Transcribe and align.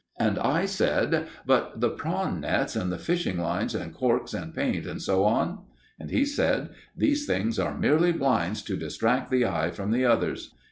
And 0.19 0.39
I 0.39 0.65
said: 0.65 1.27
"But 1.45 1.79
the 1.79 1.91
prawn 1.91 2.39
nets 2.41 2.75
and 2.75 2.91
fishing 2.99 3.37
lines 3.37 3.75
and 3.75 3.93
corks 3.93 4.33
and 4.33 4.51
paint, 4.51 4.87
and 4.87 4.99
so 4.99 5.25
on?" 5.25 5.59
And 5.99 6.09
he 6.09 6.25
said: 6.25 6.69
"These 6.97 7.27
things 7.27 7.59
are 7.59 7.77
merely 7.77 8.11
blinds 8.11 8.63
to 8.63 8.75
distract 8.75 9.29
the 9.29 9.45
eye 9.45 9.69
from 9.69 9.91
the 9.91 10.05
others." 10.05 10.55